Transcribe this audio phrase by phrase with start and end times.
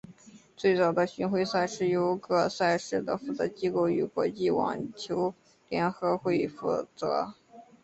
[0.57, 5.35] 最早的巡回赛是由各赛事的负责机构与国际网球
[5.69, 7.35] 联合会负责。